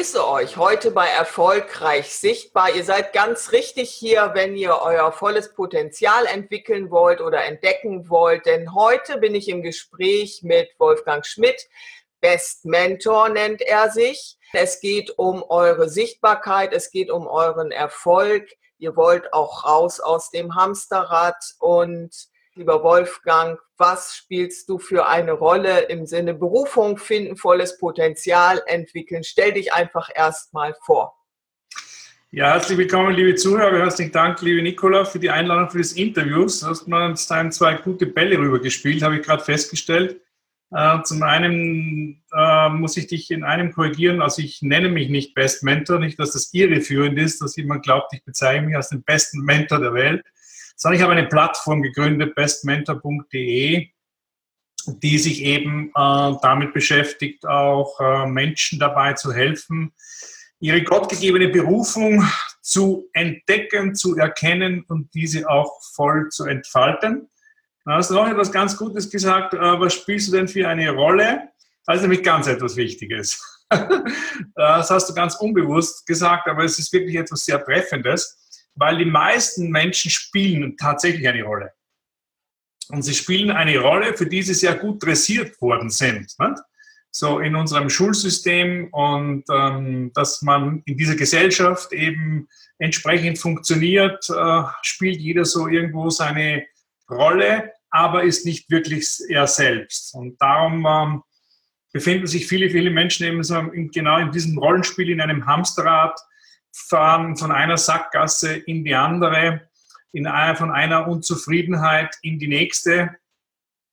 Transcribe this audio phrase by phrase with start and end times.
[0.00, 2.74] Ich grüße euch heute bei Erfolgreich Sichtbar.
[2.74, 8.46] Ihr seid ganz richtig hier, wenn ihr euer volles Potenzial entwickeln wollt oder entdecken wollt.
[8.46, 11.68] Denn heute bin ich im Gespräch mit Wolfgang Schmidt.
[12.22, 14.38] Best Mentor nennt er sich.
[14.54, 18.48] Es geht um eure Sichtbarkeit, es geht um euren Erfolg.
[18.78, 25.32] Ihr wollt auch raus aus dem Hamsterrad und lieber Wolfgang, was spielst du für eine
[25.32, 29.24] Rolle im Sinne Berufung finden, volles Potenzial entwickeln?
[29.24, 31.16] Stell dich einfach erstmal vor.
[32.32, 33.78] Ja, herzlich willkommen, liebe Zuhörer.
[33.78, 36.44] Herzlichen Dank, liebe Nicola, für die Einladung für das Interview.
[36.44, 40.20] Du hast mir zwei gute Bälle rübergespielt, habe ich gerade festgestellt.
[40.72, 45.34] Äh, zum einen äh, muss ich dich in einem korrigieren, also ich nenne mich nicht
[45.34, 49.02] Best Mentor, nicht, dass das irreführend ist, dass jemand glaubt, ich bezeichne mich als den
[49.02, 50.24] besten Mentor der Welt
[50.80, 53.88] sondern ich habe eine Plattform gegründet, bestmentor.de,
[54.86, 59.92] die sich eben äh, damit beschäftigt, auch äh, Menschen dabei zu helfen,
[60.58, 62.26] ihre gottgegebene Berufung
[62.62, 67.28] zu entdecken, zu erkennen und diese auch voll zu entfalten.
[67.84, 69.52] Da hast du noch etwas ganz Gutes gesagt.
[69.52, 71.50] Äh, was spielst du denn für eine Rolle?
[71.84, 73.38] Das ist nämlich ganz etwas Wichtiges.
[74.54, 78.39] das hast du ganz unbewusst gesagt, aber es ist wirklich etwas sehr Treffendes
[78.80, 81.72] weil die meisten Menschen spielen tatsächlich eine Rolle.
[82.88, 86.34] Und sie spielen eine Rolle, für die sie sehr gut dressiert worden sind.
[86.38, 86.62] Nicht?
[87.12, 94.62] So in unserem Schulsystem und ähm, dass man in dieser Gesellschaft eben entsprechend funktioniert, äh,
[94.82, 96.64] spielt jeder so irgendwo seine
[97.08, 100.14] Rolle, aber ist nicht wirklich er selbst.
[100.14, 101.22] Und darum ähm,
[101.92, 106.18] befinden sich viele, viele Menschen eben so in, genau in diesem Rollenspiel in einem Hamsterrad,
[106.72, 109.68] fahren von einer Sackgasse in die andere,
[110.12, 110.24] in
[110.56, 113.16] von einer Unzufriedenheit in die nächste,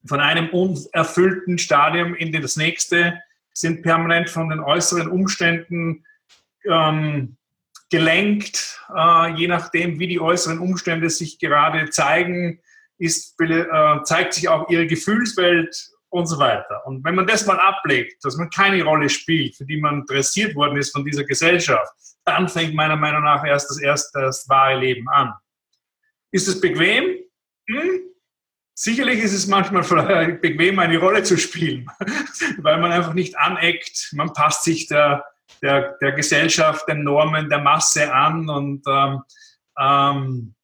[0.05, 3.21] von einem unerfüllten Stadium in das nächste,
[3.53, 6.05] sind permanent von den äußeren Umständen
[6.65, 7.38] ähm,
[7.89, 12.59] gelenkt, äh, je nachdem, wie die äußeren Umstände sich gerade zeigen,
[12.97, 16.85] ist, äh, zeigt sich auch ihre Gefühlswelt und so weiter.
[16.85, 20.55] Und wenn man das mal ablegt, dass man keine Rolle spielt, für die man dressiert
[20.55, 21.91] worden ist von dieser Gesellschaft,
[22.25, 25.33] dann fängt meiner Meinung nach erst das erste, das wahre Leben an.
[26.31, 27.16] Ist es bequem?
[27.69, 28.01] Hm?
[28.73, 29.83] Sicherlich ist es manchmal
[30.41, 31.88] bequem, eine Rolle zu spielen,
[32.59, 35.25] weil man einfach nicht aneckt, man passt sich der,
[35.61, 39.22] der, der Gesellschaft, den Normen, der Masse an und ähm,
[39.79, 40.56] ähm,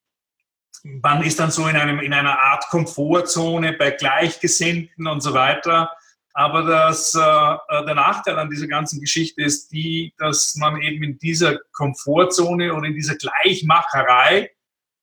[0.83, 5.91] man ist dann so in, einem, in einer Art Komfortzone bei Gleichgesinnten und so weiter.
[6.33, 11.03] Aber das, äh, äh, der Nachteil an dieser ganzen Geschichte ist die, dass man eben
[11.03, 14.51] in dieser Komfortzone oder in dieser Gleichmacherei,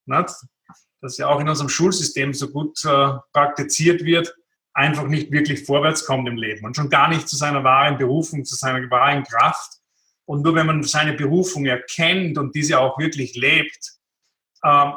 [0.07, 0.31] nicht,
[1.01, 4.35] das ja auch in unserem Schulsystem so gut äh, praktiziert wird,
[4.75, 8.45] einfach nicht wirklich vorwärts kommt im Leben und schon gar nicht zu seiner wahren Berufung,
[8.45, 9.79] zu seiner wahren Kraft.
[10.27, 13.93] Und nur wenn man seine Berufung erkennt und diese auch wirklich lebt,
[14.63, 14.91] äh,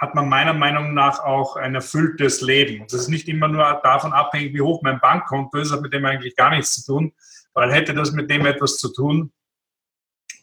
[0.00, 2.80] hat man meiner Meinung nach auch ein erfülltes Leben.
[2.80, 5.92] Und das ist nicht immer nur davon abhängig, wie hoch mein Bankkonto ist, hat mit
[5.92, 7.12] dem eigentlich gar nichts zu tun,
[7.52, 9.30] weil hätte das mit dem etwas zu tun,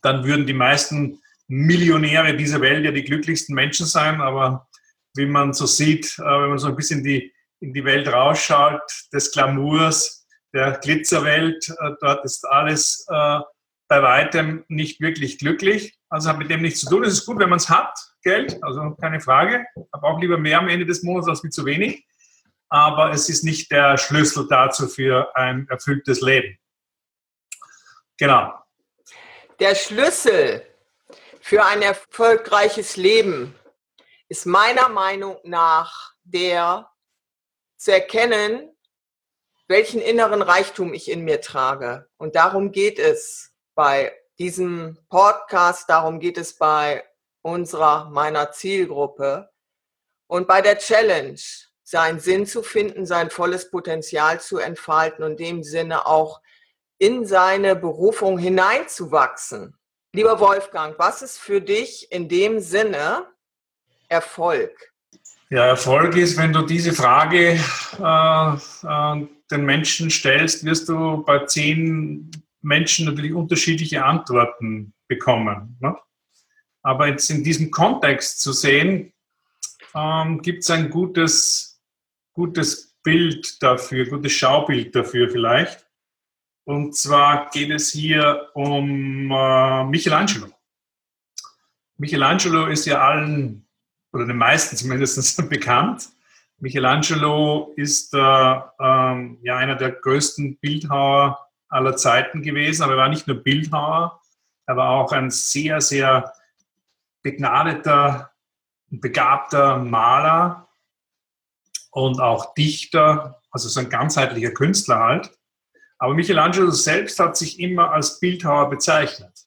[0.03, 4.21] dann würden die meisten Millionäre dieser Welt ja die glücklichsten Menschen sein.
[4.21, 4.67] Aber
[5.15, 8.83] wie man so sieht, äh, wenn man so ein bisschen die, in die Welt rausschaut,
[9.11, 13.39] des Glamours, der Glitzerwelt, äh, dort ist alles äh,
[13.87, 15.97] bei weitem nicht wirklich glücklich.
[16.09, 17.03] Also hat mit dem nichts zu tun.
[17.03, 19.65] Es ist gut, wenn man es hat, Geld, also keine Frage.
[19.93, 22.05] Habe auch lieber mehr am Ende des Monats als wie zu wenig.
[22.67, 26.57] Aber es ist nicht der Schlüssel dazu für ein erfülltes Leben.
[28.17, 28.53] Genau.
[29.61, 30.61] Der Schlüssel
[31.39, 33.55] für ein erfolgreiches Leben
[34.27, 36.91] ist meiner Meinung nach der
[37.77, 38.75] zu erkennen,
[39.69, 42.09] welchen inneren Reichtum ich in mir trage.
[42.17, 47.05] Und darum geht es bei diesem Podcast, darum geht es bei
[47.41, 49.49] unserer, meiner Zielgruppe.
[50.27, 51.39] Und bei der Challenge,
[51.83, 56.41] seinen Sinn zu finden, sein volles Potenzial zu entfalten und dem Sinne auch
[56.97, 59.77] in seine Berufung hineinzuwachsen.
[60.13, 63.27] Lieber Wolfgang, was ist für dich in dem Sinne
[64.09, 64.71] Erfolg?
[65.49, 67.57] Ja, Erfolg ist, wenn du diese Frage
[67.99, 72.29] äh, äh, den Menschen stellst, wirst du bei zehn
[72.61, 75.77] Menschen natürlich unterschiedliche Antworten bekommen.
[75.79, 75.95] Ne?
[76.87, 79.11] Aber jetzt in diesem Kontext zu sehen,
[79.93, 81.81] ähm, gibt es ein gutes,
[82.31, 85.85] gutes Bild dafür, gutes Schaubild dafür vielleicht.
[86.63, 90.47] Und zwar geht es hier um äh, Michelangelo.
[91.97, 93.67] Michelangelo ist ja allen,
[94.13, 96.07] oder den meisten zumindest, bekannt.
[96.57, 103.09] Michelangelo ist äh, ähm, ja einer der größten Bildhauer aller Zeiten gewesen, aber er war
[103.09, 104.21] nicht nur Bildhauer,
[104.67, 106.31] er war auch ein sehr, sehr
[107.27, 108.31] begnadeter,
[108.89, 110.69] begabter Maler
[111.91, 115.37] und auch Dichter, also so ein ganzheitlicher Künstler halt.
[115.97, 119.45] Aber Michelangelo selbst hat sich immer als Bildhauer bezeichnet.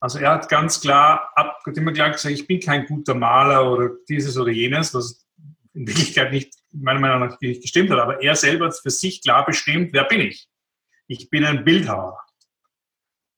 [0.00, 3.90] Also er hat ganz klar, ab, immer klar gesagt, ich bin kein guter Maler oder
[4.08, 5.26] dieses oder jenes, was
[5.74, 7.98] in Wirklichkeit nicht, meiner Meinung nach nicht gestimmt hat.
[7.98, 10.48] Aber er selber hat für sich klar bestimmt, wer bin ich?
[11.06, 12.18] Ich bin ein Bildhauer.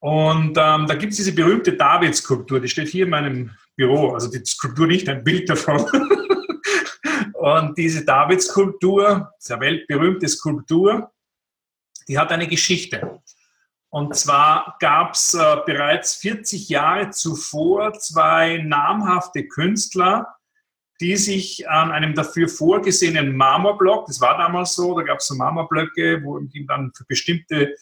[0.01, 4.13] Und ähm, da gibt es diese berühmte David-Skulptur, die steht hier in meinem Büro.
[4.13, 5.85] Also die Skulptur nicht, ein Bild davon.
[7.33, 11.11] Und diese David-Skulptur, sehr weltberühmte Skulptur,
[12.07, 13.21] die hat eine Geschichte.
[13.89, 20.35] Und zwar gab es äh, bereits 40 Jahre zuvor zwei namhafte Künstler,
[20.99, 25.35] die sich an einem dafür vorgesehenen Marmorblock, das war damals so, da gab es so
[25.35, 27.75] Marmorblöcke, wo dann für bestimmte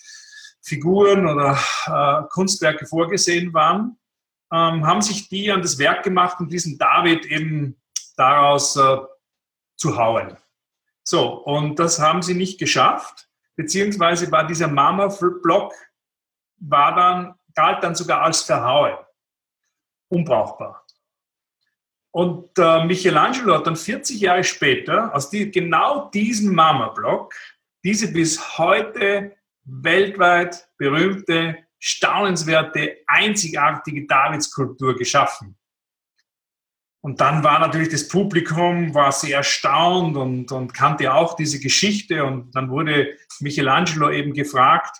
[0.62, 3.98] Figuren oder äh, Kunstwerke vorgesehen waren,
[4.52, 7.80] ähm, haben sich die an das Werk gemacht, um diesen David eben
[8.18, 8.98] daraus äh,
[9.76, 10.38] zu hauen.
[11.04, 15.74] So, und das haben sie nicht geschafft, beziehungsweise war dieser Marmorblock,
[16.58, 18.98] war dann, galt dann sogar als verhauen,
[20.10, 20.86] unbrauchbar.
[22.12, 27.34] Und äh, Michelangelo hat dann 40 Jahre später aus die, genau diesem Marmorblock
[27.84, 29.36] diese bis heute
[29.70, 35.56] weltweit berühmte, staunenswerte, einzigartige Davidskulptur geschaffen.
[37.02, 42.26] Und dann war natürlich das Publikum war sehr erstaunt und, und kannte auch diese Geschichte.
[42.26, 44.98] Und dann wurde Michelangelo eben gefragt,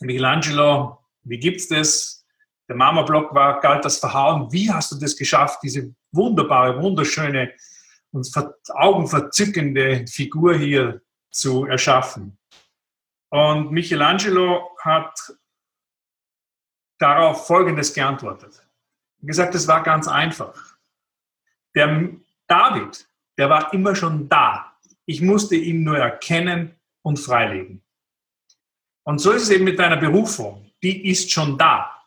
[0.00, 2.24] Michelangelo, wie gibt's das?
[2.68, 4.52] Der Marmorblock war, galt das Verhauen.
[4.52, 7.52] Wie hast du das geschafft, diese wunderbare, wunderschöne
[8.12, 8.30] und
[8.74, 12.38] augenverzückende Figur hier zu erschaffen.
[13.32, 15.18] Und Michelangelo hat
[16.98, 18.62] darauf Folgendes geantwortet.
[19.22, 20.76] Er gesagt, es war ganz einfach.
[21.74, 22.10] Der
[22.46, 23.08] David,
[23.38, 24.76] der war immer schon da.
[25.06, 27.82] Ich musste ihn nur erkennen und freilegen.
[29.04, 30.70] Und so ist es eben mit deiner Berufung.
[30.82, 32.06] Die ist schon da.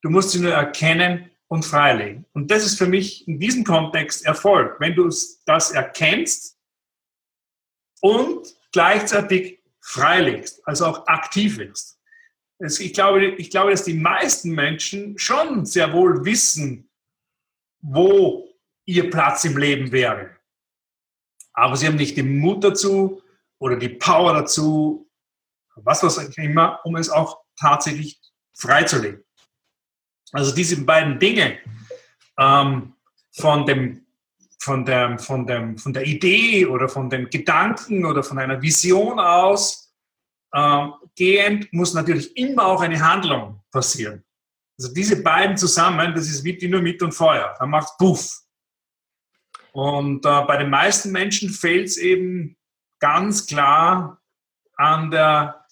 [0.00, 2.24] Du musst sie nur erkennen und freilegen.
[2.32, 5.10] Und das ist für mich in diesem Kontext Erfolg, wenn du
[5.44, 6.58] das erkennst
[8.00, 12.00] und gleichzeitig freilegst, also auch aktiv wirst.
[12.58, 16.90] Ich glaube, ich glaube, dass die meisten Menschen schon sehr wohl wissen,
[17.80, 18.48] wo
[18.86, 20.36] ihr Platz im Leben wäre.
[21.52, 23.22] Aber sie haben nicht den Mut dazu
[23.58, 25.08] oder die Power dazu,
[25.76, 28.20] was was immer, um es auch tatsächlich
[28.58, 29.24] freizulegen.
[30.32, 31.58] Also diese beiden Dinge
[32.38, 32.94] ähm,
[33.32, 34.05] von, dem,
[34.66, 39.20] von, der, von, dem, von der Idee oder von dem Gedanken oder von einer Vision
[39.20, 39.94] aus
[40.52, 44.24] äh, gehend muss natürlich immer auch eine Handlung passieren.
[44.76, 47.54] Also diese beiden zusammen, das ist wie Dynamit und Feuer.
[47.60, 48.42] Dann macht Puff.
[49.70, 52.56] Und äh, bei den meisten Menschen fehlt es eben
[52.98, 54.20] ganz klar
[54.74, 55.64] an der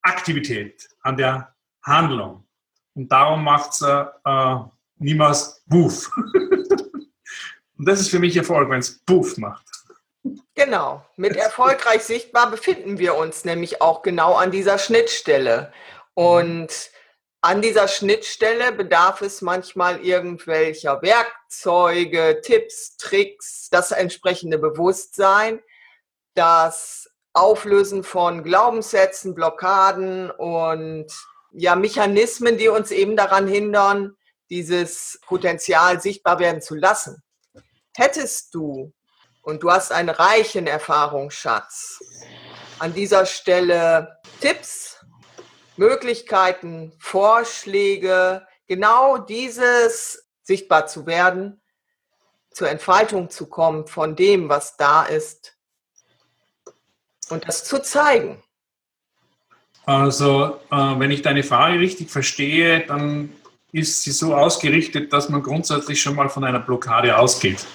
[0.00, 2.48] Aktivität, an der Handlung.
[2.94, 4.56] Und darum macht es äh, äh,
[4.96, 6.10] niemals Buff.
[7.80, 9.64] Und das ist für mich Erfolg, wenn es Buff macht.
[10.54, 15.72] Genau, mit erfolgreich sichtbar befinden wir uns nämlich auch genau an dieser Schnittstelle.
[16.12, 16.90] Und
[17.40, 25.58] an dieser Schnittstelle bedarf es manchmal irgendwelcher Werkzeuge, Tipps, Tricks, das entsprechende Bewusstsein,
[26.34, 31.06] das Auflösen von Glaubenssätzen, Blockaden und
[31.50, 34.18] ja, Mechanismen, die uns eben daran hindern,
[34.50, 37.22] dieses Potenzial sichtbar werden zu lassen.
[37.96, 38.92] Hättest du,
[39.42, 41.98] und du hast einen reichen Erfahrungsschatz,
[42.78, 45.04] an dieser Stelle Tipps,
[45.76, 51.60] Möglichkeiten, Vorschläge, genau dieses sichtbar zu werden,
[52.50, 55.56] zur Entfaltung zu kommen von dem, was da ist
[57.30, 58.42] und das zu zeigen.
[59.86, 63.32] Also, äh, wenn ich deine Frage richtig verstehe, dann
[63.72, 67.66] ist sie so ausgerichtet, dass man grundsätzlich schon mal von einer Blockade ausgeht.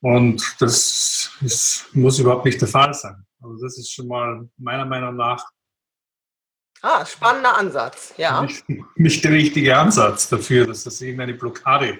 [0.00, 3.26] Und das ist, muss überhaupt nicht der Fall sein.
[3.42, 5.44] Also das ist schon mal meiner Meinung nach
[6.80, 8.42] Ah, spannender Ansatz, ja.
[8.42, 8.64] Nicht,
[8.94, 11.98] nicht der richtige Ansatz dafür, dass es irgendeine Blockade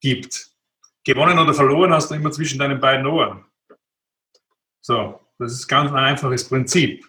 [0.00, 0.50] gibt.
[1.04, 3.44] Gewonnen oder verloren hast du immer zwischen deinen beiden Ohren.
[4.82, 7.06] So, das ist ganz ein einfaches Prinzip.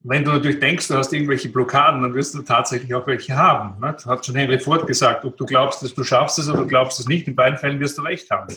[0.00, 3.80] Wenn du natürlich denkst, du hast irgendwelche Blockaden, dann wirst du tatsächlich auch welche haben.
[3.80, 3.92] Ne?
[3.92, 6.66] Das hat schon Henry Ford gesagt, ob du glaubst, dass du schaffst es oder du
[6.66, 8.54] glaubst es nicht, in beiden Fällen wirst du recht haben.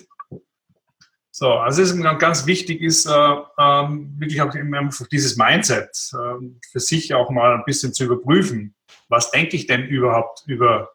[1.37, 6.45] So, also es ist ganz wichtig ist, äh, ähm, wirklich auch einfach dieses Mindset äh,
[6.71, 8.73] für sich auch mal ein bisschen zu überprüfen.
[9.09, 10.93] Was denke ich denn überhaupt über,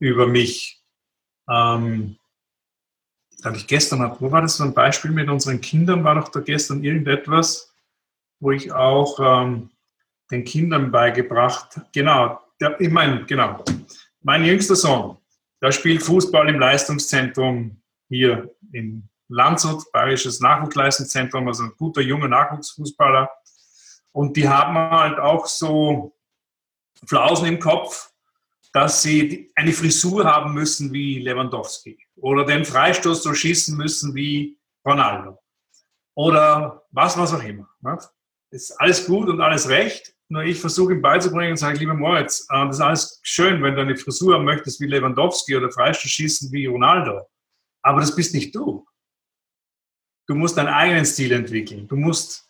[0.00, 0.82] über mich?
[1.48, 2.16] Ähm,
[3.44, 6.02] habe ich gestern, wo war das so ein Beispiel mit unseren Kindern?
[6.02, 7.72] War doch da gestern irgendetwas,
[8.40, 9.70] wo ich auch ähm,
[10.32, 13.64] den Kindern beigebracht, genau, der, ich meine, genau,
[14.20, 15.16] mein jüngster Sohn,
[15.62, 23.30] der spielt Fußball im Leistungszentrum hier in Landshut, Bayerisches Nachwuchsleistungszentrum, also ein guter junger Nachwuchsfußballer.
[24.12, 26.14] Und die haben halt auch so
[27.06, 28.10] Flausen im Kopf,
[28.72, 34.58] dass sie eine Frisur haben müssen wie Lewandowski oder den Freistoß so schießen müssen wie
[34.84, 35.38] Ronaldo
[36.14, 37.68] oder was, was auch immer.
[37.82, 38.12] Das
[38.50, 42.46] ist alles gut und alles recht, nur ich versuche ihm beizubringen und sage, lieber Moritz,
[42.50, 46.10] äh, das ist alles schön, wenn du eine Frisur haben möchtest wie Lewandowski oder Freistoß
[46.10, 47.22] schießen wie Ronaldo,
[47.82, 48.86] aber das bist nicht du.
[50.30, 51.88] Du musst deinen eigenen Stil entwickeln.
[51.88, 52.48] Du musst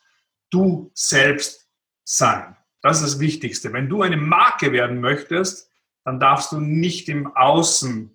[0.51, 1.67] du selbst
[2.05, 2.55] sein.
[2.83, 3.73] Das ist das Wichtigste.
[3.73, 5.71] Wenn du eine Marke werden möchtest,
[6.05, 8.15] dann darfst du nicht im Außen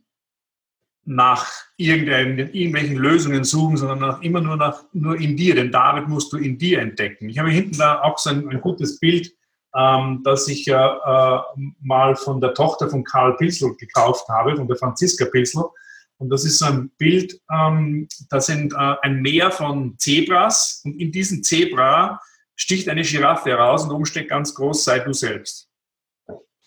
[1.06, 5.56] nach irgendwelchen Lösungen suchen, sondern nach, immer nur, nach, nur in dir.
[5.56, 7.28] Denn David musst du in dir entdecken.
[7.30, 9.34] Ich habe hinten da auch so ein, ein gutes Bild,
[9.74, 14.68] ähm, das ich ja äh, mal von der Tochter von Karl Pilsel gekauft habe, von
[14.68, 15.64] der Franziska Pilsel.
[16.18, 21.00] Und das ist so ein Bild, ähm, da sind äh, ein Meer von Zebras und
[21.00, 22.22] in diesem Zebra
[22.56, 25.70] sticht eine Giraffe heraus und oben steht ganz groß, sei du selbst.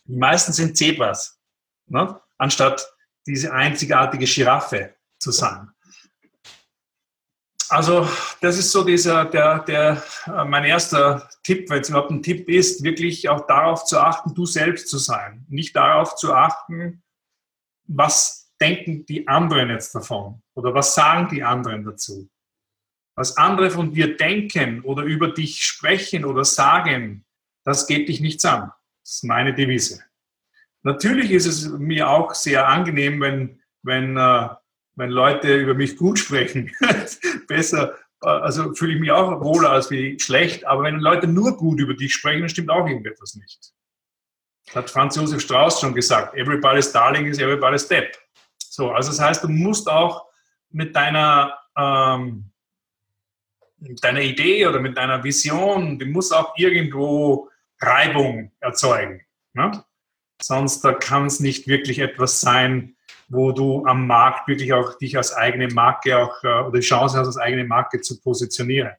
[0.04, 1.38] Die meisten sind Zebras,
[1.86, 2.20] ne?
[2.36, 2.86] anstatt
[3.26, 5.70] diese einzigartige Giraffe zu sein.
[7.70, 8.08] Also
[8.40, 12.48] das ist so dieser, der, der, äh, mein erster Tipp, wenn es überhaupt ein Tipp
[12.48, 15.44] ist, wirklich auch darauf zu achten, du selbst zu sein.
[15.48, 17.02] Nicht darauf zu achten,
[17.84, 20.42] was denken die anderen jetzt davon?
[20.54, 22.28] Oder was sagen die anderen dazu?
[23.14, 27.24] Was andere von dir denken oder über dich sprechen oder sagen,
[27.64, 28.72] das geht dich nichts an.
[29.02, 30.02] Das ist meine Devise.
[30.82, 34.48] Natürlich ist es mir auch sehr angenehm, wenn, wenn, äh,
[34.94, 36.70] wenn Leute über mich gut sprechen.
[37.48, 40.64] Besser, äh, also fühle ich mich auch wohler als wie schlecht.
[40.66, 43.72] Aber wenn Leute nur gut über dich sprechen, dann stimmt auch irgendetwas nicht.
[44.74, 46.34] Hat Franz Josef Strauß schon gesagt.
[46.34, 47.88] Everybody's darling is everybody's
[48.70, 50.26] So, also das heißt, du musst auch
[50.70, 52.50] mit deiner, ähm,
[53.78, 57.48] deiner Idee oder mit deiner Vision, du musst auch irgendwo
[57.80, 59.24] Reibung erzeugen.
[59.52, 59.84] Ne?
[60.40, 62.96] Sonst kann es nicht wirklich etwas sein,
[63.28, 67.18] wo du am Markt wirklich auch dich als eigene Marke auch äh, oder die Chance
[67.18, 68.92] hast, als eigene Marke zu positionieren.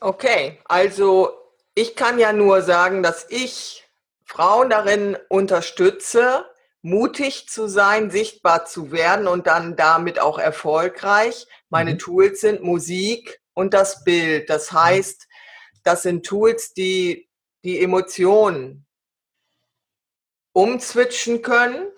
[0.00, 1.30] Okay, also
[1.74, 3.84] ich kann ja nur sagen, dass ich
[4.24, 6.46] Frauen darin unterstütze,
[6.86, 11.48] mutig zu sein, sichtbar zu werden und dann damit auch erfolgreich.
[11.68, 11.98] Meine mhm.
[11.98, 14.48] Tools sind Musik und das Bild.
[14.48, 14.76] Das mhm.
[14.76, 15.26] heißt,
[15.82, 17.28] das sind Tools, die
[17.64, 18.86] die Emotionen
[20.52, 21.88] umzwitschen können.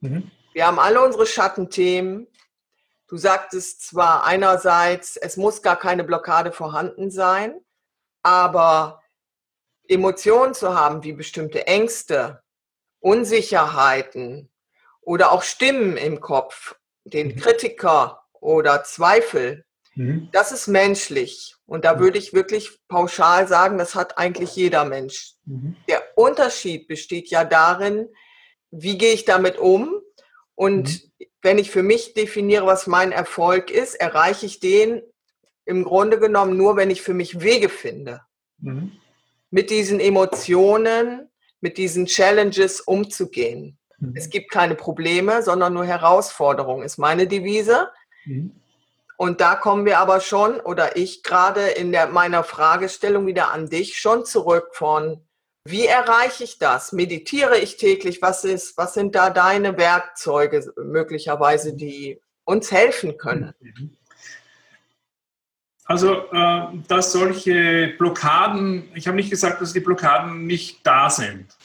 [0.00, 0.30] Mhm.
[0.52, 2.26] Wir haben alle unsere Schattenthemen.
[3.08, 7.58] Du sagtest zwar einerseits, es muss gar keine Blockade vorhanden sein,
[8.22, 9.02] aber
[9.88, 12.43] Emotionen zu haben wie bestimmte Ängste,
[13.04, 14.48] Unsicherheiten
[15.02, 17.36] oder auch Stimmen im Kopf, den mhm.
[17.36, 20.30] Kritiker oder Zweifel, mhm.
[20.32, 21.54] das ist menschlich.
[21.66, 22.00] Und da mhm.
[22.00, 25.34] würde ich wirklich pauschal sagen, das hat eigentlich jeder Mensch.
[25.44, 25.76] Mhm.
[25.86, 28.08] Der Unterschied besteht ja darin,
[28.70, 30.00] wie gehe ich damit um?
[30.54, 31.26] Und mhm.
[31.42, 35.02] wenn ich für mich definiere, was mein Erfolg ist, erreiche ich den
[35.66, 38.22] im Grunde genommen nur, wenn ich für mich Wege finde.
[38.60, 38.92] Mhm.
[39.50, 41.28] Mit diesen Emotionen,
[41.64, 43.78] mit diesen Challenges umzugehen.
[43.98, 44.12] Mhm.
[44.14, 47.88] Es gibt keine Probleme, sondern nur Herausforderungen, ist meine Devise.
[48.26, 48.52] Mhm.
[49.16, 53.70] Und da kommen wir aber schon, oder ich gerade in der, meiner Fragestellung wieder an
[53.70, 55.26] dich schon zurück von,
[55.66, 56.92] wie erreiche ich das?
[56.92, 58.20] Meditiere ich täglich?
[58.20, 63.54] Was ist, was sind da deine Werkzeuge möglicherweise, die uns helfen können?
[63.60, 63.96] Mhm.
[65.86, 71.56] Also, äh, dass solche Blockaden, ich habe nicht gesagt, dass die Blockaden nicht da sind.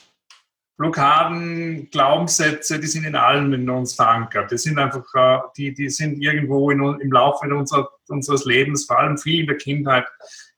[0.78, 4.52] Blockaden, Glaubenssätze, die sind in allen in uns verankert.
[4.52, 9.00] Die sind einfach, äh, die, die sind irgendwo in, im Laufe unserer, unseres Lebens, vor
[9.00, 10.06] allem viel in der Kindheit,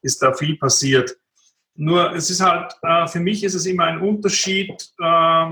[0.01, 1.17] ist da viel passiert.
[1.75, 5.45] Nur es ist halt, äh, für mich ist es immer ein Unterschied, äh,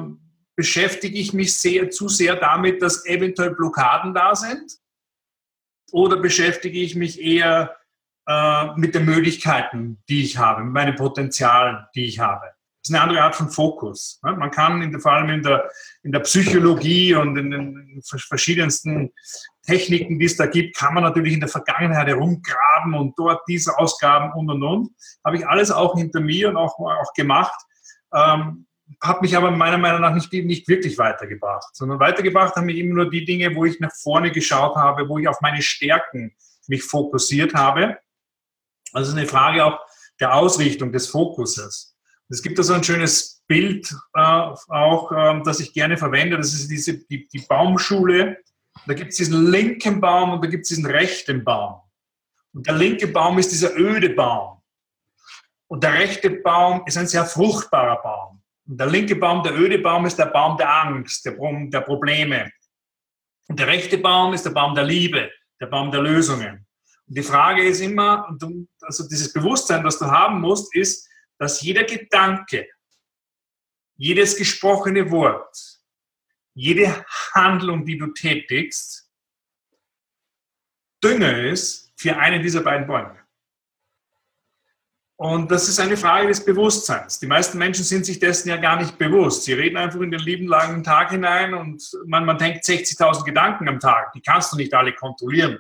[0.56, 4.72] beschäftige ich mich sehr, zu sehr damit, dass eventuell Blockaden da sind?
[5.92, 7.79] Oder beschäftige ich mich eher
[8.30, 12.46] äh, mit den Möglichkeiten, die ich habe, mit meinen Potenzialen, die ich habe?
[12.46, 14.20] Das ist eine andere Art von Fokus.
[14.24, 14.34] Ne?
[14.34, 15.68] Man kann in, vor allem in der,
[16.04, 19.12] in der Psychologie und in den verschiedensten
[19.66, 23.78] Techniken, die es da gibt, kann man natürlich in der Vergangenheit herumgraben und dort diese
[23.80, 24.90] Ausgaben und und und.
[25.26, 27.60] Habe ich alles auch hinter mir und auch, auch gemacht.
[28.14, 28.68] Ähm,
[29.02, 32.96] hat mich aber meiner Meinung nach nicht, nicht wirklich weitergebracht, sondern weitergebracht haben mich immer
[32.96, 36.36] nur die Dinge, wo ich nach vorne geschaut habe, wo ich auf meine Stärken
[36.68, 37.98] mich fokussiert habe.
[38.94, 39.80] Also eine Frage auch
[40.20, 41.96] der Ausrichtung, des Fokuses.
[42.30, 46.38] Es gibt da so ein schönes Bild äh, auch, äh, das ich gerne verwende.
[46.38, 48.38] Das ist diese, die, die Baumschule.
[48.86, 51.82] Da gibt es diesen linken Baum und da gibt es diesen rechten Baum.
[52.54, 54.62] Und der linke Baum ist dieser öde Baum.
[55.68, 58.42] Und der rechte Baum ist ein sehr fruchtbarer Baum.
[58.68, 62.52] Und der linke Baum, der öde Baum, ist der Baum der Angst, der, der Probleme.
[63.48, 65.30] Und der rechte Baum ist der Baum der Liebe,
[65.60, 66.68] der Baum der Lösungen.
[67.08, 68.36] Und die Frage ist immer,
[68.90, 72.68] also dieses Bewusstsein, das du haben musst, ist, dass jeder Gedanke,
[73.96, 75.56] jedes gesprochene Wort,
[76.56, 77.06] jede
[77.36, 79.08] Handlung, die du tätigst,
[81.04, 83.16] Dünger ist für einen dieser beiden Bäume.
[85.18, 87.20] Und das ist eine Frage des Bewusstseins.
[87.20, 89.44] Die meisten Menschen sind sich dessen ja gar nicht bewusst.
[89.44, 93.70] Sie reden einfach in den lieben langen Tag hinein und man, man denkt 60.000 Gedanken
[93.70, 94.14] am Tag.
[94.14, 95.60] Die kannst du nicht alle kontrollieren.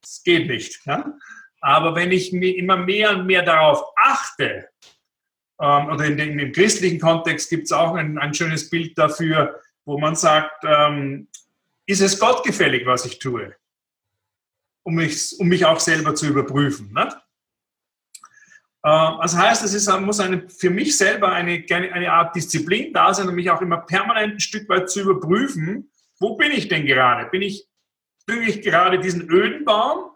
[0.00, 0.84] Das geht nicht.
[0.86, 1.14] Ja?
[1.64, 4.68] Aber wenn ich mir immer mehr und mehr darauf achte,
[5.58, 9.62] ähm, oder in, in, im christlichen Kontext gibt es auch ein, ein, schönes Bild dafür,
[9.86, 11.26] wo man sagt, ähm,
[11.86, 13.56] ist es Gott gefällig, was ich tue?
[14.82, 16.92] Um mich, um mich auch selber zu überprüfen.
[16.92, 17.08] Ne?
[18.84, 23.14] Ähm, das heißt, es ist, muss eine, für mich selber eine, eine Art Disziplin da
[23.14, 25.90] sein, um mich auch immer permanent ein Stück weit zu überprüfen,
[26.20, 27.30] wo bin ich denn gerade?
[27.30, 27.66] Bin ich,
[28.26, 30.10] bin ich gerade diesen öden Baum,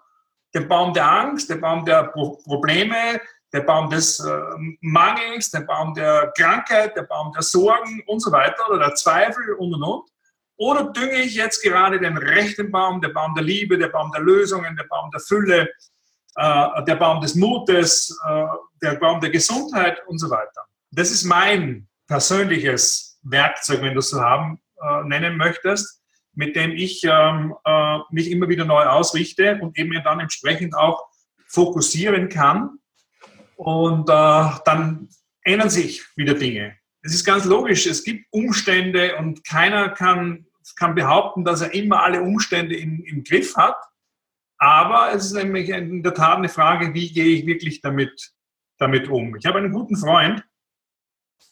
[0.55, 3.21] den Baum der Angst, der Baum der Pro Probleme,
[3.53, 4.41] der Baum des äh,
[4.81, 9.55] Mangels, der Baum der Krankheit, der Baum der Sorgen und so weiter oder der Zweifel
[9.55, 10.11] und und und.
[10.59, 14.23] Oder dünge ich jetzt gerade den rechten Baum, der Baum der Liebe, der Baum der
[14.23, 15.69] Lösungen, der Baum der Fülle,
[16.35, 18.45] äh, der Baum des Mutes, äh,
[18.83, 20.67] der Baum der Gesundheit und so weiter.
[20.91, 25.98] Das ist mein persönliches Werkzeug, wenn du es so haben äh, nennen möchtest,
[26.38, 31.09] mit dem ich ähm, äh, mich immer wieder neu ausrichte und eben dann entsprechend auch
[31.48, 32.79] fokussieren kann
[33.57, 35.09] und äh, dann
[35.42, 36.77] ändern sich wieder Dinge.
[37.03, 40.46] Es ist ganz logisch, es gibt Umstände und keiner kann,
[40.77, 43.77] kann behaupten, dass er immer alle Umstände im, im Griff hat.
[44.59, 48.33] Aber es ist nämlich in der Tat eine Frage, wie gehe ich wirklich damit,
[48.79, 49.35] damit um.
[49.35, 50.44] Ich habe einen guten Freund,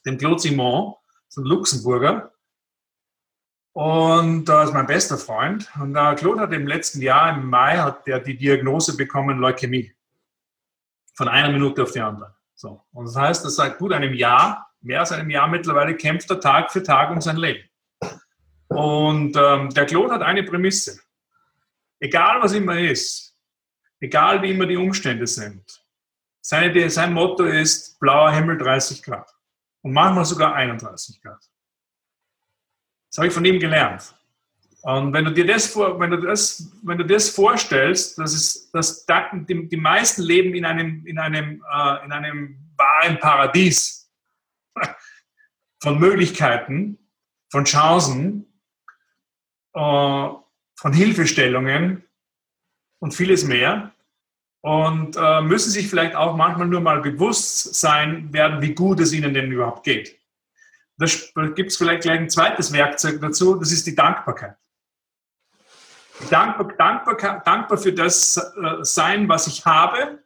[0.05, 0.95] den Claude Simon,
[1.37, 2.36] ein Luxemburger.
[3.77, 5.71] Und das ist mein bester Freund.
[5.79, 9.93] Und der Claude hat im letzten Jahr, im Mai, hat der die Diagnose bekommen, Leukämie
[11.13, 12.35] von einer Minute auf die andere.
[12.55, 12.83] So.
[12.95, 16.41] Und das heißt, dass seit gut einem Jahr, mehr als einem Jahr mittlerweile, kämpft er
[16.41, 17.69] Tag für Tag um sein Leben.
[18.69, 20.99] Und ähm, der Claude hat eine Prämisse.
[22.01, 23.37] Egal was immer ist,
[24.01, 25.85] egal wie immer die Umstände sind,
[26.41, 29.31] seine, sein Motto ist blauer Himmel 30 Grad
[29.83, 31.45] und manchmal sogar 31 Grad.
[33.17, 34.15] Das habe ich von ihm gelernt.
[34.83, 39.07] Und wenn du dir das, wenn du das, wenn du das vorstellst, dass, es, dass
[39.49, 44.13] die, die meisten leben in einem, in, einem, äh, in einem wahren Paradies
[45.83, 46.99] von Möglichkeiten,
[47.51, 48.53] von Chancen,
[49.73, 52.05] äh, von Hilfestellungen
[52.99, 53.93] und vieles mehr.
[54.61, 59.15] Und äh, müssen sich vielleicht auch manchmal nur mal bewusst sein werden, wie gut es
[59.15, 60.19] ihnen denn überhaupt geht.
[60.99, 61.07] Da
[61.55, 64.57] gibt es vielleicht gleich ein zweites Werkzeug dazu, das ist die Dankbarkeit
[66.31, 70.23] dankbar, dankbar, dankbar für das äh, sein, was ich habe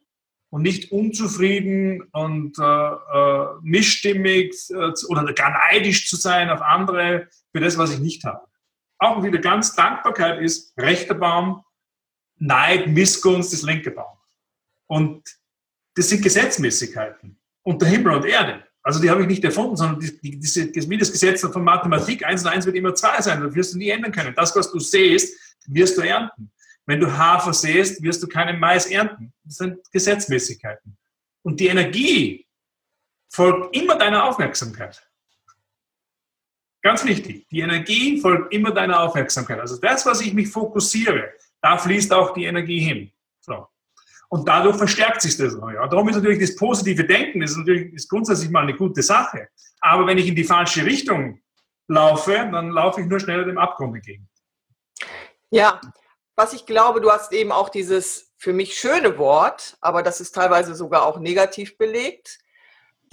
[0.50, 7.28] und nicht unzufrieden und äh, äh, missstimmig äh, oder gar neidisch zu sein auf andere
[7.52, 8.46] für das, was ich nicht habe.
[8.98, 11.64] Auch wieder ganz Dankbarkeit ist rechter Baum,
[12.36, 14.18] Neid, Missgunst ist linker Baum.
[14.86, 15.38] Und
[15.94, 18.66] das sind Gesetzmäßigkeiten unter Himmel und Erde.
[18.82, 22.24] Also die habe ich nicht erfunden, sondern die, die, diese, wie das Gesetz von Mathematik,
[22.24, 24.34] 1 und 1 wird immer 2 sein, das wirst du nie ändern können.
[24.34, 26.50] Das, was du siehst, wirst du ernten.
[26.86, 29.32] Wenn du Hafer säst, wirst du keinen Mais ernten.
[29.44, 30.96] Das sind Gesetzmäßigkeiten.
[31.42, 32.46] Und die Energie
[33.28, 35.06] folgt immer deiner Aufmerksamkeit.
[36.82, 39.60] Ganz wichtig, die Energie folgt immer deiner Aufmerksamkeit.
[39.60, 43.12] Also das, was ich mich fokussiere, da fließt auch die Energie hin.
[43.40, 43.68] So.
[44.32, 45.54] Und dadurch verstärkt sich das.
[45.54, 45.88] Ja.
[45.88, 49.48] Darum ist natürlich das positive Denken, das ist natürlich ist grundsätzlich mal eine gute Sache.
[49.80, 51.42] Aber wenn ich in die falsche Richtung
[51.88, 54.28] laufe, dann laufe ich nur schneller dem Abgrund entgegen.
[55.50, 55.80] Ja,
[56.36, 60.32] was ich glaube, du hast eben auch dieses für mich schöne Wort, aber das ist
[60.32, 62.38] teilweise sogar auch negativ belegt,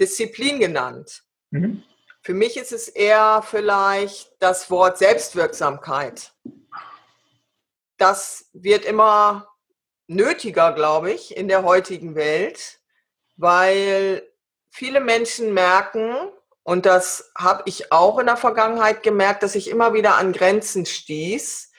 [0.00, 1.24] Disziplin genannt.
[1.50, 1.82] Mhm.
[2.22, 6.32] Für mich ist es eher vielleicht das Wort Selbstwirksamkeit.
[7.96, 9.48] Das wird immer
[10.08, 12.80] nötiger, glaube ich, in der heutigen Welt,
[13.36, 14.22] weil
[14.70, 16.16] viele Menschen merken,
[16.64, 20.84] und das habe ich auch in der Vergangenheit gemerkt, dass ich immer wieder an Grenzen
[20.84, 21.70] stieß,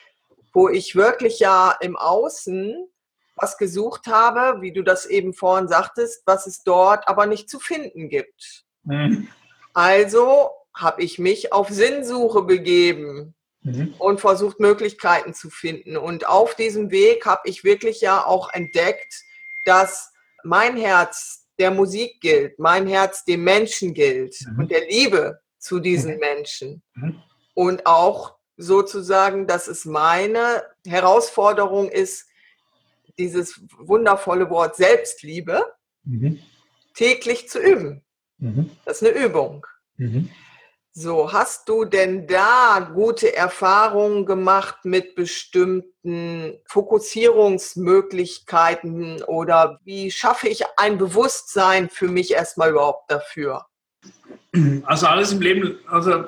[0.52, 2.88] wo ich wirklich ja im Außen
[3.36, 7.58] was gesucht habe, wie du das eben vorhin sagtest, was es dort aber nicht zu
[7.58, 8.64] finden gibt.
[8.82, 9.28] Mhm.
[9.72, 13.94] Also habe ich mich auf Sinnsuche begeben mhm.
[13.98, 15.96] und versucht, Möglichkeiten zu finden.
[15.96, 19.22] Und auf diesem Weg habe ich wirklich ja auch entdeckt,
[19.64, 20.12] dass
[20.44, 24.60] mein Herz der Musik gilt, mein Herz dem Menschen gilt mhm.
[24.60, 26.20] und der Liebe zu diesen mhm.
[26.20, 26.82] Menschen.
[26.94, 27.22] Mhm.
[27.54, 32.26] Und auch sozusagen, dass es meine Herausforderung ist,
[33.18, 35.64] dieses wundervolle Wort Selbstliebe
[36.04, 36.40] mhm.
[36.94, 38.02] täglich zu üben.
[38.38, 38.70] Mhm.
[38.84, 39.66] Das ist eine Übung.
[39.96, 40.30] Mhm.
[40.92, 50.64] So, hast du denn da gute Erfahrungen gemacht mit bestimmten Fokussierungsmöglichkeiten oder wie schaffe ich
[50.76, 53.66] ein Bewusstsein für mich erstmal überhaupt dafür?
[54.84, 56.24] Also alles im Leben, also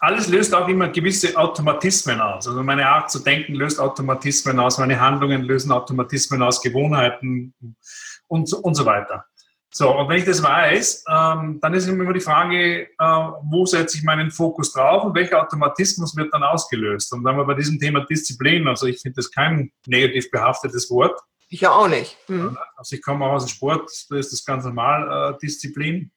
[0.00, 2.48] alles löst auch immer gewisse Automatismen aus.
[2.48, 7.54] Also meine Art zu denken löst Automatismen aus, meine Handlungen lösen Automatismen aus, Gewohnheiten
[8.26, 9.26] und, und so weiter.
[9.70, 13.98] So, und wenn ich das weiß, ähm, dann ist immer die Frage, äh, wo setze
[13.98, 17.12] ich meinen Fokus drauf und welcher Automatismus wird dann ausgelöst?
[17.12, 20.90] Und dann haben wir bei diesem Thema Disziplin, also ich finde das kein negativ behaftetes
[20.90, 21.20] Wort.
[21.50, 22.16] Ich ja auch nicht.
[22.28, 22.56] Mhm.
[22.76, 26.10] Also ich komme auch aus dem Sport, da ist das ganz normal, äh, Disziplin.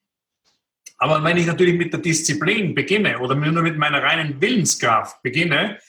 [0.98, 5.80] Aber wenn ich natürlich mit der Disziplin beginne oder nur mit meiner reinen Willenskraft beginne,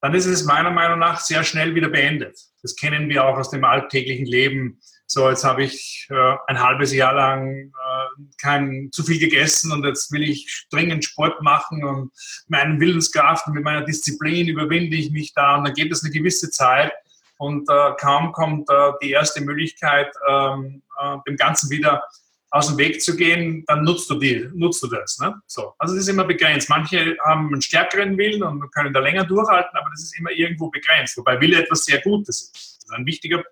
[0.00, 2.38] dann ist es meiner Meinung nach sehr schnell wieder beendet.
[2.62, 4.80] Das kennen wir auch aus dem alltäglichen Leben
[5.12, 9.84] so jetzt habe ich äh, ein halbes Jahr lang äh, kein zu viel gegessen und
[9.84, 12.12] jetzt will ich dringend Sport machen und
[12.46, 16.12] meinen Willenskraft und mit meiner Disziplin überwinde ich mich da und dann geht es eine
[16.12, 16.92] gewisse Zeit
[17.38, 22.04] und äh, kaum kommt äh, die erste Möglichkeit, ähm, äh, dem Ganzen wieder
[22.52, 25.18] aus dem Weg zu gehen, dann nutzt du die, nutzt du das.
[25.18, 25.34] Ne?
[25.46, 25.74] So.
[25.78, 26.68] Also das ist immer begrenzt.
[26.68, 30.70] Manche haben einen stärkeren Willen und können da länger durchhalten, aber das ist immer irgendwo
[30.70, 31.16] begrenzt.
[31.16, 32.54] Wobei Wille etwas sehr Gutes ist.
[32.54, 33.42] Das ist ein wichtiger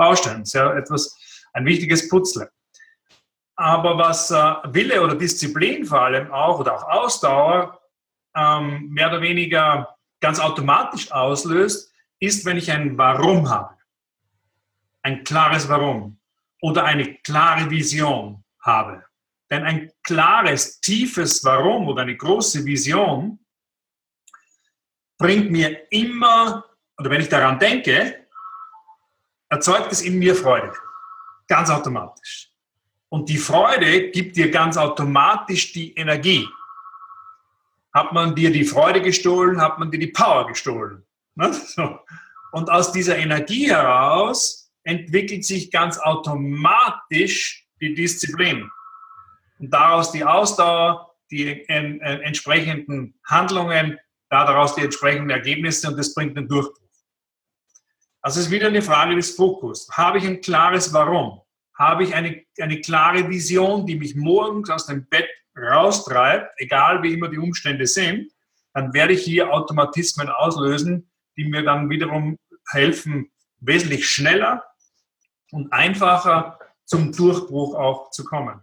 [0.00, 1.14] Baustein, sehr etwas,
[1.52, 2.50] ein wichtiges Putzle.
[3.54, 7.78] Aber was äh, Wille oder Disziplin vor allem auch oder auch Ausdauer
[8.34, 13.74] ähm, mehr oder weniger ganz automatisch auslöst, ist, wenn ich ein Warum habe.
[15.02, 16.18] Ein klares Warum
[16.62, 19.04] oder eine klare Vision habe.
[19.50, 23.38] Denn ein klares, tiefes Warum oder eine große Vision
[25.18, 26.64] bringt mir immer,
[26.96, 28.19] oder wenn ich daran denke,
[29.50, 30.72] erzeugt es in mir Freude.
[31.48, 32.50] Ganz automatisch.
[33.08, 36.48] Und die Freude gibt dir ganz automatisch die Energie.
[37.92, 41.04] Hat man dir die Freude gestohlen, hat man dir die Power gestohlen.
[41.34, 41.50] Ne?
[42.52, 48.70] Und aus dieser Energie heraus entwickelt sich ganz automatisch die Disziplin.
[49.58, 56.48] Und daraus die Ausdauer, die entsprechenden Handlungen, daraus die entsprechenden Ergebnisse und das bringt den
[56.48, 56.79] Durchbruch.
[58.22, 59.88] Also es ist wieder eine Frage des Fokus.
[59.92, 61.40] Habe ich ein klares Warum?
[61.74, 67.14] Habe ich eine, eine klare Vision, die mich morgens aus dem Bett raustreibt, egal wie
[67.14, 68.30] immer die Umstände sind,
[68.74, 72.38] dann werde ich hier Automatismen auslösen, die mir dann wiederum
[72.70, 74.64] helfen, wesentlich schneller
[75.50, 78.62] und einfacher zum Durchbruch auch zu kommen.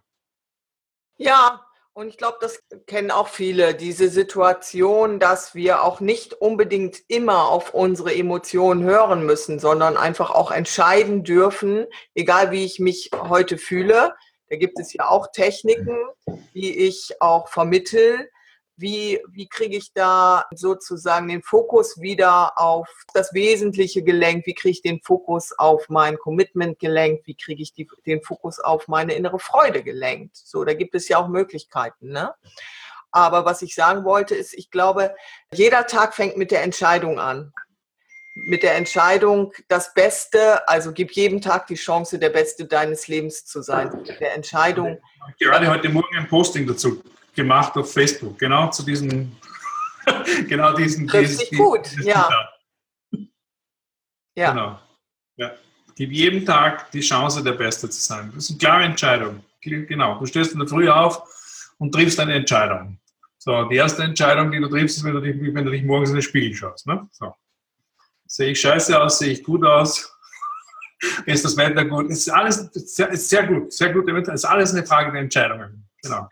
[1.18, 1.67] Ja,
[1.98, 7.50] und ich glaube, das kennen auch viele, diese Situation, dass wir auch nicht unbedingt immer
[7.50, 13.58] auf unsere Emotionen hören müssen, sondern einfach auch entscheiden dürfen, egal wie ich mich heute
[13.58, 14.14] fühle.
[14.48, 15.98] Da gibt es ja auch Techniken,
[16.54, 18.30] die ich auch vermittel,
[18.78, 24.46] wie, wie kriege ich da sozusagen den Fokus wieder auf das Wesentliche gelenkt?
[24.46, 27.26] Wie kriege ich den Fokus auf mein Commitment gelenkt?
[27.26, 30.38] Wie kriege ich die, den Fokus auf meine innere Freude gelenkt?
[30.38, 32.12] So, da gibt es ja auch Möglichkeiten.
[32.12, 32.34] Ne?
[33.12, 35.16] Aber was ich sagen wollte, ist, ich glaube,
[35.52, 37.52] jeder Tag fängt mit der Entscheidung an.
[38.50, 43.46] Mit der Entscheidung, das Beste, also gib jedem Tag die Chance, der Beste deines Lebens
[43.46, 44.04] zu sein.
[44.20, 45.00] Der Entscheidung.
[45.40, 47.02] Gerade heute Morgen ein Posting dazu
[47.38, 49.32] gemacht auf Facebook, genau zu diesem,
[50.50, 51.10] genau diesen.
[51.10, 52.30] Richtig dieses, gut, dieses, ja.
[54.36, 54.52] ja.
[54.52, 54.80] Genau.
[55.38, 55.52] Ja.
[55.96, 58.32] Gib jedem Tag die Chance, der Beste zu sein.
[58.36, 59.44] Das ist eine klare Entscheidung.
[59.62, 61.24] Genau, du stehst in der Früh auf
[61.78, 63.00] und triffst eine Entscheidung.
[63.38, 66.10] So, die erste Entscheidung, die du triffst, ist, wenn du dich, wenn du dich morgens
[66.10, 66.86] in den Spiegel schaust.
[66.86, 67.08] Ne?
[67.12, 67.34] So.
[68.26, 70.14] Sehe ich scheiße aus, sehe ich gut aus,
[71.26, 72.12] ist das Wetter gut?
[72.12, 74.10] Es ist alles sehr, sehr gut, sehr gut.
[74.10, 75.88] Es ist alles eine Frage der Entscheidungen.
[76.04, 76.28] Genau.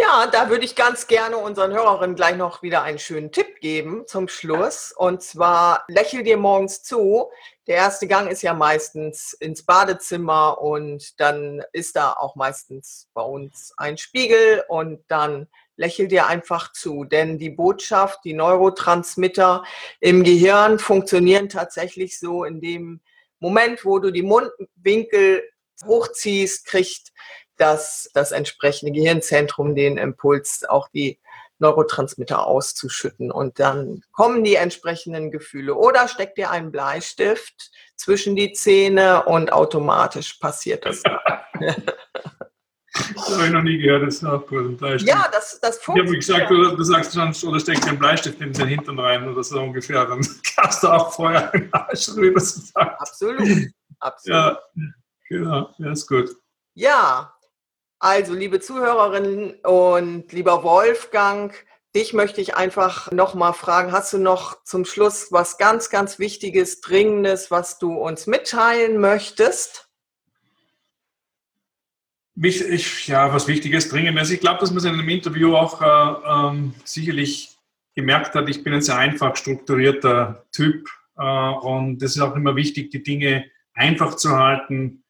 [0.00, 4.04] Ja, da würde ich ganz gerne unseren Hörerinnen gleich noch wieder einen schönen Tipp geben
[4.06, 4.92] zum Schluss.
[4.96, 7.32] Und zwar lächel dir morgens zu.
[7.66, 13.22] Der erste Gang ist ja meistens ins Badezimmer und dann ist da auch meistens bei
[13.22, 17.02] uns ein Spiegel und dann lächel dir einfach zu.
[17.02, 19.64] Denn die Botschaft, die Neurotransmitter
[19.98, 23.00] im Gehirn funktionieren tatsächlich so in dem
[23.40, 25.42] Moment, wo du die Mundwinkel
[25.84, 27.12] hochziehst, kriegt
[27.58, 31.18] das, das entsprechende Gehirnzentrum den Impuls, auch die
[31.58, 33.30] Neurotransmitter auszuschütten.
[33.30, 35.74] Und dann kommen die entsprechenden Gefühle.
[35.74, 41.02] Oder steck dir einen Bleistift zwischen die Zähne und automatisch passiert das.
[43.14, 44.80] Das habe ich noch nie gehört, das ist auch gut.
[45.02, 46.24] Ja, das, das funktioniert.
[46.24, 48.98] Ich habe gesagt, du, du sagst schon, oder steck dir einen Bleistift in den Hintern
[48.98, 52.90] rein oder so ungefähr, dann kannst du auch vorher einen Arsch rüber sagen.
[52.98, 53.68] Absolut,
[54.00, 54.24] absolut.
[54.24, 54.58] Ja,
[55.28, 56.30] genau, ja, ist gut.
[56.74, 57.37] Ja,
[57.98, 61.52] also, liebe Zuhörerinnen und lieber Wolfgang,
[61.96, 66.80] dich möchte ich einfach nochmal fragen, hast du noch zum Schluss was ganz, ganz Wichtiges,
[66.80, 69.88] Dringendes, was du uns mitteilen möchtest?
[72.36, 74.30] Mich, ich, ja, was Wichtiges, Dringendes.
[74.30, 77.58] Ich glaube, dass man es in einem Interview auch äh, ähm, sicherlich
[77.96, 82.54] gemerkt hat, ich bin ein sehr einfach strukturierter Typ äh, und es ist auch immer
[82.54, 85.02] wichtig, die Dinge einfach zu halten,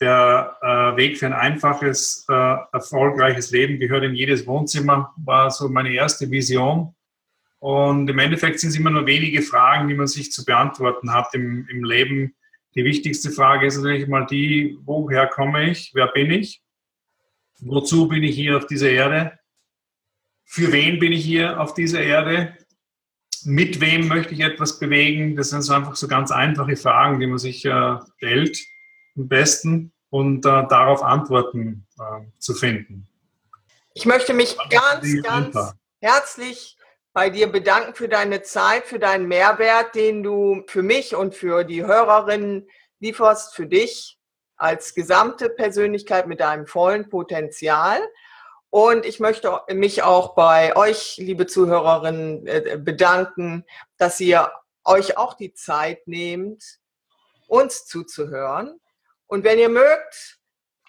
[0.00, 5.68] der äh, Weg für ein einfaches, äh, erfolgreiches Leben gehört in jedes Wohnzimmer, war so
[5.68, 6.94] meine erste Vision.
[7.58, 11.34] Und im Endeffekt sind es immer nur wenige Fragen, die man sich zu beantworten hat
[11.34, 12.34] im, im Leben.
[12.74, 16.62] Die wichtigste Frage ist natürlich mal die, woher komme ich, wer bin ich,
[17.60, 19.38] wozu bin ich hier auf dieser Erde,
[20.44, 22.56] für wen bin ich hier auf dieser Erde,
[23.44, 25.36] mit wem möchte ich etwas bewegen.
[25.36, 28.58] Das sind so einfach so ganz einfache Fragen, die man sich äh, stellt
[29.18, 33.06] am besten und äh, darauf Antworten äh, zu finden.
[33.94, 36.76] Ich möchte mich ganz, ganz herzlich
[37.12, 41.64] bei dir bedanken für deine Zeit, für deinen Mehrwert, den du für mich und für
[41.64, 42.68] die Hörerinnen
[43.00, 44.18] lieferst, für dich
[44.56, 48.00] als gesamte Persönlichkeit mit deinem vollen Potenzial.
[48.70, 53.64] Und ich möchte mich auch bei euch, liebe Zuhörerinnen, äh, bedanken,
[53.96, 54.52] dass ihr
[54.84, 56.62] euch auch die Zeit nehmt,
[57.46, 58.78] uns zuzuhören.
[59.28, 60.38] Und wenn ihr mögt,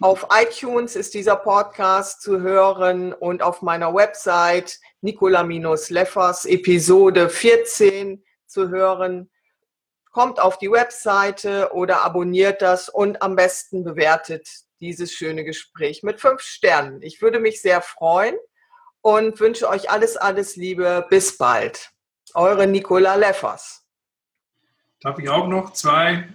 [0.00, 8.70] auf iTunes ist dieser Podcast zu hören und auf meiner Website Nicola-Leffers Episode 14 zu
[8.70, 9.30] hören.
[10.10, 14.48] Kommt auf die Webseite oder abonniert das und am besten bewertet
[14.80, 17.02] dieses schöne Gespräch mit fünf Sternen.
[17.02, 18.36] Ich würde mich sehr freuen
[19.02, 21.06] und wünsche euch alles, alles Liebe.
[21.10, 21.90] Bis bald.
[22.32, 23.84] Eure Nicola Leffers.
[25.02, 26.26] Darf ich auch noch zwei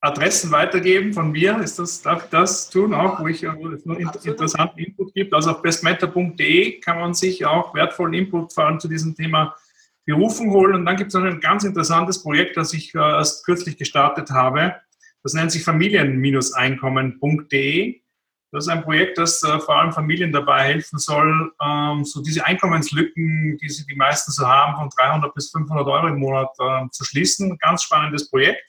[0.00, 1.58] Adressen weitergeben von mir.
[1.58, 5.34] Ist das, darf ich das tun auch, wo ich nur interessanten Input gibt?
[5.34, 9.56] Also auf bestmeta.de kann man sich auch wertvollen Input vor allem zu diesem Thema
[10.06, 10.76] Berufung holen.
[10.76, 14.30] Und dann gibt es noch ein ganz interessantes Projekt, das ich äh, erst kürzlich gestartet
[14.30, 14.76] habe.
[15.22, 18.00] Das nennt sich familien-einkommen.de.
[18.50, 22.46] Das ist ein Projekt, das äh, vor allem Familien dabei helfen soll, ähm, so diese
[22.46, 26.88] Einkommenslücken, die sie die meisten so haben, von 300 bis 500 Euro im Monat äh,
[26.90, 27.58] zu schließen.
[27.58, 28.62] Ganz spannendes Projekt.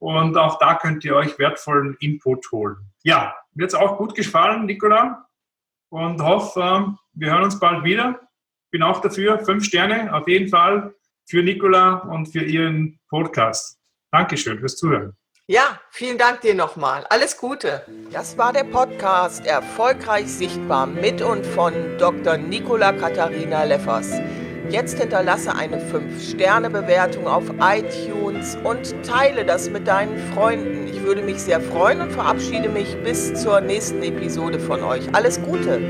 [0.00, 2.76] Und auch da könnt ihr euch wertvollen Input holen.
[3.02, 5.26] Ja, mir hat es auch gut gefallen, Nicola.
[5.90, 8.20] Und hoffe, ähm, wir hören uns bald wieder.
[8.70, 9.38] Bin auch dafür.
[9.44, 10.94] Fünf Sterne auf jeden Fall
[11.28, 13.78] für Nicola und für Ihren Podcast.
[14.12, 15.16] Dankeschön fürs Zuhören.
[15.50, 17.06] Ja, vielen Dank dir nochmal.
[17.08, 17.82] Alles Gute.
[18.12, 22.36] Das war der Podcast Erfolgreich Sichtbar mit und von Dr.
[22.36, 24.12] Nicola Katharina Leffers.
[24.70, 30.86] Jetzt hinterlasse eine 5-Sterne-Bewertung auf iTunes und teile das mit deinen Freunden.
[30.88, 35.02] Ich würde mich sehr freuen und verabschiede mich bis zur nächsten Episode von euch.
[35.14, 35.80] Alles Gute!